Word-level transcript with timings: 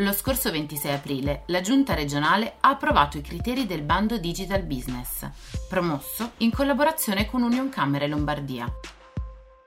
Lo 0.00 0.12
scorso 0.12 0.52
26 0.52 0.92
aprile 0.92 1.42
la 1.46 1.60
Giunta 1.60 1.92
regionale 1.92 2.54
ha 2.60 2.68
approvato 2.68 3.18
i 3.18 3.20
criteri 3.20 3.66
del 3.66 3.82
bando 3.82 4.16
Digital 4.16 4.62
Business, 4.62 5.28
promosso 5.68 6.34
in 6.38 6.52
collaborazione 6.52 7.26
con 7.26 7.42
Union 7.42 7.68
Camere 7.68 8.06
Lombardia. 8.06 8.72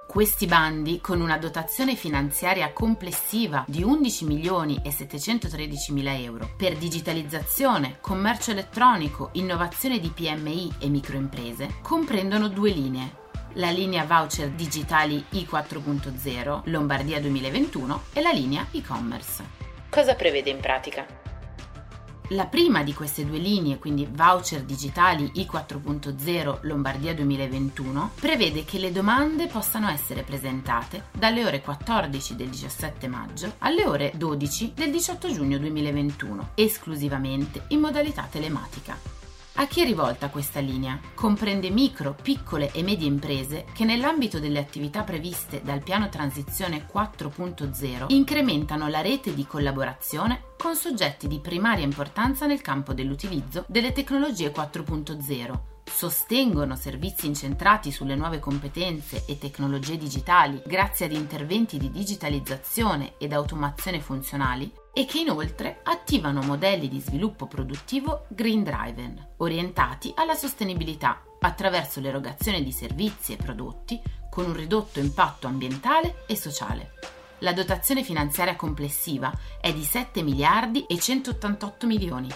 Questi 0.07 0.45
bandi, 0.45 1.01
con 1.01 1.19
una 1.19 1.37
dotazione 1.37 1.95
finanziaria 1.95 2.71
complessiva 2.71 3.65
di 3.67 3.83
11 3.83 4.25
milioni 4.25 4.79
e 4.81 4.91
713 4.91 5.91
mila 5.91 6.15
euro 6.15 6.51
per 6.55 6.77
digitalizzazione, 6.77 7.97
commercio 7.99 8.51
elettronico, 8.51 9.31
innovazione 9.33 9.99
di 9.99 10.07
PMI 10.07 10.75
e 10.79 10.87
microimprese, 10.87 11.79
comprendono 11.81 12.47
due 12.47 12.71
linee. 12.71 13.19
La 13.55 13.69
linea 13.69 14.05
voucher 14.05 14.49
digitali 14.51 15.25
I4.0 15.33 16.61
Lombardia 16.65 17.19
2021 17.19 18.03
e 18.13 18.21
la 18.21 18.31
linea 18.31 18.65
e-commerce. 18.71 19.60
Cosa 19.91 20.15
prevede 20.15 20.49
in 20.49 20.61
pratica? 20.61 21.05
La 22.29 22.45
prima 22.45 22.81
di 22.81 22.93
queste 22.93 23.25
due 23.25 23.39
linee, 23.39 23.77
quindi 23.77 24.07
voucher 24.09 24.61
digitali 24.61 25.29
I4.0 25.35 26.59
Lombardia 26.61 27.13
2021, 27.13 28.11
prevede 28.17 28.63
che 28.63 28.79
le 28.79 28.93
domande 28.93 29.47
possano 29.47 29.89
essere 29.89 30.23
presentate 30.23 31.07
dalle 31.11 31.43
ore 31.43 31.59
14 31.59 32.37
del 32.37 32.47
17 32.47 33.07
maggio 33.09 33.55
alle 33.57 33.85
ore 33.85 34.13
12 34.15 34.71
del 34.73 34.91
18 34.91 35.33
giugno 35.33 35.57
2021, 35.57 36.51
esclusivamente 36.55 37.63
in 37.67 37.81
modalità 37.81 38.25
telematica. 38.31 39.20
A 39.61 39.67
chi 39.67 39.81
è 39.81 39.85
rivolta 39.85 40.29
questa 40.29 40.59
linea? 40.59 40.99
Comprende 41.13 41.69
micro, 41.69 42.15
piccole 42.19 42.71
e 42.71 42.81
medie 42.81 43.05
imprese 43.05 43.65
che 43.75 43.85
nell'ambito 43.85 44.39
delle 44.39 44.57
attività 44.57 45.03
previste 45.03 45.61
dal 45.63 45.83
piano 45.83 46.09
transizione 46.09 46.87
4.0 46.91 48.05
incrementano 48.07 48.87
la 48.87 49.01
rete 49.01 49.35
di 49.35 49.45
collaborazione 49.45 50.45
con 50.57 50.75
soggetti 50.75 51.27
di 51.27 51.39
primaria 51.39 51.83
importanza 51.83 52.47
nel 52.47 52.61
campo 52.61 52.95
dell'utilizzo 52.95 53.63
delle 53.67 53.91
tecnologie 53.91 54.51
4.0 54.51 55.59
sostengono 55.83 56.75
servizi 56.75 57.27
incentrati 57.27 57.91
sulle 57.91 58.15
nuove 58.15 58.39
competenze 58.39 59.25
e 59.27 59.37
tecnologie 59.37 59.97
digitali 59.97 60.59
grazie 60.65 61.05
ad 61.05 61.11
interventi 61.11 61.77
di 61.77 61.91
digitalizzazione 61.91 63.13
ed 63.19 63.31
automazione 63.31 63.99
funzionali 63.99 64.71
e 64.93 65.05
che 65.05 65.19
inoltre 65.19 65.79
attivano 65.83 66.41
modelli 66.41 66.87
di 66.87 66.99
sviluppo 66.99 67.47
produttivo 67.47 68.25
green 68.29 68.63
driven, 68.63 69.27
orientati 69.37 70.11
alla 70.15 70.35
sostenibilità 70.35 71.23
attraverso 71.39 71.99
l'erogazione 71.99 72.63
di 72.63 72.71
servizi 72.71 73.33
e 73.33 73.37
prodotti 73.37 74.01
con 74.29 74.45
un 74.45 74.55
ridotto 74.55 74.99
impatto 74.99 75.47
ambientale 75.47 76.23
e 76.27 76.35
sociale. 76.35 76.91
La 77.39 77.53
dotazione 77.53 78.03
finanziaria 78.03 78.55
complessiva 78.55 79.31
è 79.59 79.73
di 79.73 79.83
7 79.83 80.21
miliardi 80.21 80.85
e 80.85 80.99
188 80.99 81.87
milioni 81.87 82.29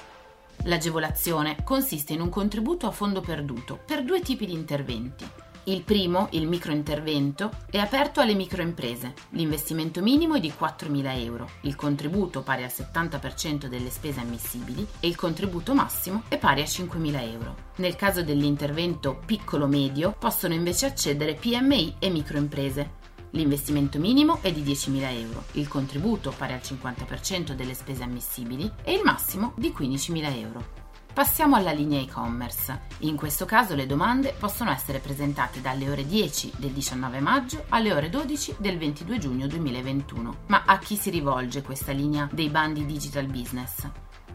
L'agevolazione 0.63 1.57
consiste 1.63 2.13
in 2.13 2.21
un 2.21 2.29
contributo 2.29 2.87
a 2.87 2.91
fondo 2.91 3.21
perduto 3.21 3.79
per 3.85 4.03
due 4.03 4.21
tipi 4.21 4.47
di 4.47 4.53
interventi. 4.53 5.25
Il 5.67 5.81
primo, 5.81 6.27
il 6.33 6.47
microintervento, 6.47 7.49
è 7.71 7.79
aperto 7.79 8.21
alle 8.21 8.35
microimprese. 8.35 9.13
L'investimento 9.29 9.99
minimo 10.03 10.35
è 10.35 10.39
di 10.39 10.53
4.000 10.55 11.23
euro, 11.23 11.49
il 11.61 11.75
contributo 11.75 12.43
pari 12.43 12.61
al 12.61 12.71
70% 12.71 13.65
delle 13.65 13.89
spese 13.89 14.19
ammissibili 14.19 14.85
e 14.99 15.07
il 15.07 15.15
contributo 15.15 15.73
massimo 15.73 16.21
è 16.27 16.37
pari 16.37 16.61
a 16.61 16.65
5.000 16.65 17.31
euro. 17.31 17.55
Nel 17.77 17.95
caso 17.95 18.21
dell'intervento 18.21 19.19
piccolo-medio 19.25 20.15
possono 20.19 20.53
invece 20.53 20.85
accedere 20.85 21.33
PMI 21.33 21.95
e 21.97 22.09
microimprese. 22.11 23.03
L'investimento 23.31 23.97
minimo 23.97 24.37
è 24.41 24.51
di 24.51 24.61
10.000 24.61 25.19
euro, 25.19 25.45
il 25.53 25.67
contributo 25.67 26.31
pari 26.37 26.53
al 26.53 26.61
50% 26.63 27.53
delle 27.53 27.73
spese 27.73 28.03
ammissibili 28.03 28.71
e 28.83 28.93
il 28.93 29.01
massimo 29.03 29.53
di 29.57 29.73
15.000 29.75 30.37
euro. 30.37 30.84
Passiamo 31.15 31.55
alla 31.55 31.71
linea 31.71 32.01
e-commerce. 32.01 32.87
In 32.99 33.15
questo 33.15 33.45
caso 33.45 33.73
le 33.73 33.85
domande 33.85 34.35
possono 34.37 34.69
essere 34.69 34.99
presentate 34.99 35.61
dalle 35.61 35.89
ore 35.89 36.05
10 36.05 36.55
del 36.57 36.71
19 36.71 37.21
maggio 37.21 37.63
alle 37.69 37.93
ore 37.93 38.09
12 38.09 38.55
del 38.57 38.77
22 38.77 39.17
giugno 39.17 39.47
2021. 39.47 40.39
Ma 40.47 40.63
a 40.65 40.77
chi 40.77 40.97
si 40.97 41.09
rivolge 41.09 41.61
questa 41.61 41.93
linea 41.93 42.27
dei 42.29 42.49
bandi 42.49 42.85
digital 42.85 43.27
business? 43.27 43.87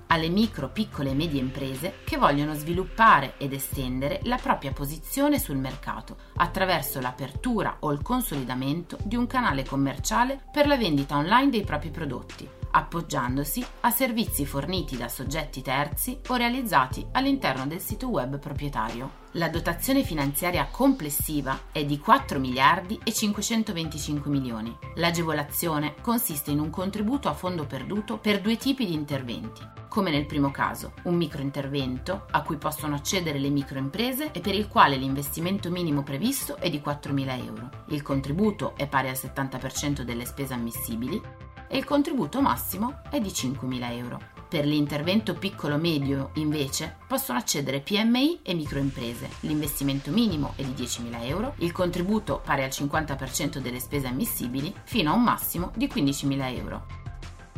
alle 0.07 0.29
micro, 0.29 0.71
piccole 0.71 1.11
e 1.11 1.15
medie 1.15 1.39
imprese 1.39 1.99
che 2.03 2.17
vogliono 2.17 2.55
sviluppare 2.55 3.35
ed 3.37 3.53
estendere 3.53 4.19
la 4.25 4.39
propria 4.39 4.73
posizione 4.73 5.39
sul 5.39 5.57
mercato 5.57 6.17
attraverso 6.37 6.99
l'apertura 7.01 7.77
o 7.81 7.93
il 7.93 8.03
consolidamento 8.03 8.97
di 9.05 9.15
un 9.15 9.29
canale 9.29 9.65
commerciale 9.65 10.41
per 10.51 10.67
la 10.67 10.77
vendita 10.77 11.17
online 11.17 11.51
dei 11.51 11.63
propri 11.63 11.91
prodotti, 11.91 12.49
appoggiandosi 12.71 13.65
a 13.81 13.91
servizi 13.91 14.47
forniti 14.47 14.97
da 14.97 15.09
soggetti 15.09 15.63
terzi 15.63 16.21
o 16.29 16.37
realizzati 16.37 17.07
all'interno 17.13 17.67
del 17.67 17.81
sito 17.81 18.09
web 18.09 18.39
proprietario. 18.39 19.19
La 19.35 19.49
dotazione 19.49 20.03
finanziaria 20.03 20.67
complessiva 20.71 21.67
è 21.71 21.85
di 21.85 21.99
4 21.99 22.41
miliardi 22.41 22.99
e 23.05 23.13
525 23.13 24.29
milioni. 24.29 24.77
L'agevolazione 24.97 25.95
consiste 26.01 26.51
in 26.51 26.59
un 26.59 26.71
contributo 26.71 27.29
a 27.29 27.35
fondo 27.35 27.65
perduto 27.65 28.19
per 28.19 28.41
due 28.41 28.57
tipi 28.57 28.87
di 28.87 28.95
interventi. 28.95 29.63
Come 29.89 30.11
nel 30.11 30.27
primo 30.27 30.51
caso, 30.51 30.95
un 31.05 31.17
microintervento 31.17 32.27
a 32.31 32.43
cui 32.43 32.57
possono 32.57 32.95
accedere 32.95 33.39
le 33.39 33.51
microimprese 33.51 34.31
e 34.31 34.41
per 34.41 34.55
il 34.55 34.69
quale 34.69 34.97
l'investimento 34.97 35.71
minimo 35.71 36.03
previsto 36.03 36.57
è 36.57 36.71
di 36.71 36.81
4.000 36.85 37.45
euro. 37.45 37.71
Il 37.89 38.03
contributo 38.03 38.75
è 38.77 38.87
pari 38.89 39.09
al 39.09 39.17
70% 39.17 40.03
delle 40.03 40.25
spese 40.25 40.55
ammissibili 40.55 41.21
e 41.71 41.79
il 41.79 41.85
contributo 41.85 42.41
massimo 42.41 43.01
è 43.11 43.21
di 43.21 43.29
5.000 43.29 43.93
euro. 43.93 44.21
Per 44.49 44.67
l'intervento 44.67 45.35
piccolo-medio, 45.35 46.31
invece, 46.35 46.97
possono 47.07 47.39
accedere 47.39 47.79
PMI 47.79 48.41
e 48.43 48.55
microimprese. 48.55 49.29
L'investimento 49.41 50.11
minimo 50.11 50.55
è 50.57 50.65
di 50.65 50.73
10.000 50.73 51.25
euro, 51.27 51.55
il 51.59 51.71
contributo 51.71 52.41
pari 52.45 52.65
al 52.65 52.71
50% 52.71 53.59
delle 53.59 53.79
spese 53.79 54.09
ammissibili, 54.09 54.75
fino 54.83 55.13
a 55.13 55.15
un 55.15 55.23
massimo 55.23 55.71
di 55.77 55.87
15.000 55.87 56.57
euro. 56.57 56.87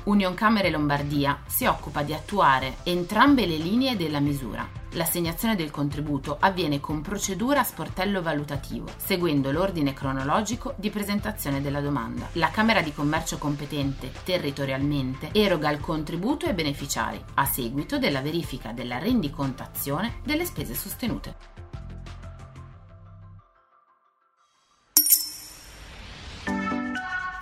Union 0.04 0.34
Camere 0.34 0.68
Lombardia 0.68 1.40
si 1.46 1.64
occupa 1.64 2.02
di 2.02 2.12
attuare 2.12 2.76
entrambe 2.82 3.46
le 3.46 3.56
linee 3.56 3.96
della 3.96 4.20
misura. 4.20 4.81
L'assegnazione 4.94 5.56
del 5.56 5.70
contributo 5.70 6.36
avviene 6.38 6.78
con 6.78 7.00
procedura 7.00 7.60
a 7.60 7.64
sportello 7.64 8.20
valutativo, 8.20 8.88
seguendo 8.96 9.50
l'ordine 9.50 9.94
cronologico 9.94 10.74
di 10.76 10.90
presentazione 10.90 11.62
della 11.62 11.80
domanda. 11.80 12.28
La 12.32 12.50
Camera 12.50 12.82
di 12.82 12.92
Commercio 12.92 13.38
competente 13.38 14.12
territorialmente 14.22 15.30
eroga 15.32 15.70
il 15.70 15.80
contributo 15.80 16.44
ai 16.44 16.52
beneficiari, 16.52 17.22
a 17.34 17.46
seguito 17.46 17.98
della 17.98 18.20
verifica 18.20 18.72
della 18.72 18.98
rendicontazione 18.98 20.16
delle 20.24 20.44
spese 20.44 20.74
sostenute. 20.74 21.70